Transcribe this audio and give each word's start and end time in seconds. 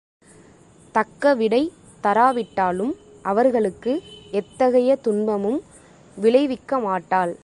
தக்கவிடை 0.95 1.63
தராவிட்டாலும் 2.03 2.93
அவர்களுக்கு 3.21 3.93
எத்தகைய 4.31 4.95
துன்பமும் 4.95 5.59
விளைவிக்கமாட்டாள். 6.17 7.33